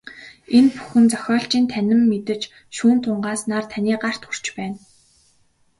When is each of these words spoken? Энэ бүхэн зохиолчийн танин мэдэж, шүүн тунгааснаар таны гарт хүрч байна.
Энэ 0.57 0.69
бүхэн 0.75 1.05
зохиолчийн 1.11 1.65
танин 1.73 2.01
мэдэж, 2.11 2.41
шүүн 2.75 2.99
тунгааснаар 3.03 3.65
таны 3.71 3.93
гарт 4.03 4.21
хүрч 4.25 4.45
байна. 4.57 4.77